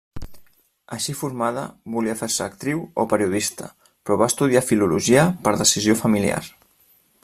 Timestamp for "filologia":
4.71-5.31